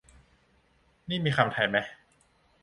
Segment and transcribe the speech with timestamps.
[1.09, 1.83] นี่มีคำไทยมะ?